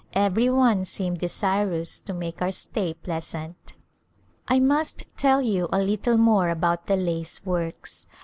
Every 0.15 0.49
one 0.49 0.83
seemed 0.85 1.19
desirous 1.19 1.99
to 1.99 2.13
make 2.15 2.41
our 2.41 2.51
stay 2.51 2.95
pleasant. 2.95 3.73
I 4.47 4.57
must 4.59 5.03
tell 5.15 5.43
you 5.43 5.69
a 5.71 5.77
little 5.77 6.17
more 6.17 6.49
about 6.49 6.87
the 6.87 6.95
lace 6.95 7.45
works. 7.45 8.07